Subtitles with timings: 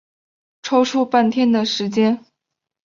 [0.63, 2.25] 抽出半天的时间